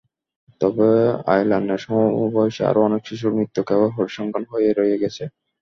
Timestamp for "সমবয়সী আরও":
1.83-2.79